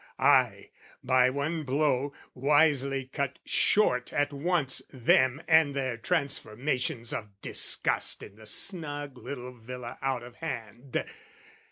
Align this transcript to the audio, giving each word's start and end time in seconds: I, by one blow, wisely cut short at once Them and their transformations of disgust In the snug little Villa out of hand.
I, 0.17 0.71
by 1.03 1.29
one 1.29 1.61
blow, 1.61 2.11
wisely 2.33 3.05
cut 3.05 3.37
short 3.45 4.11
at 4.11 4.33
once 4.33 4.81
Them 4.91 5.43
and 5.47 5.75
their 5.75 5.95
transformations 5.95 7.13
of 7.13 7.39
disgust 7.43 8.23
In 8.23 8.35
the 8.35 8.47
snug 8.47 9.15
little 9.15 9.53
Villa 9.53 9.99
out 10.01 10.23
of 10.23 10.37
hand. 10.37 11.05